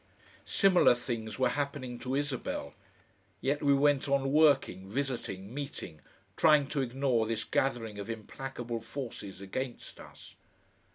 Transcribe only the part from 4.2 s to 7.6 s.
working, visiting, meeting, trying to ignore this